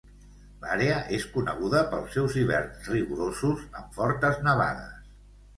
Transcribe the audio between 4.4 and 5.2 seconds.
nevades.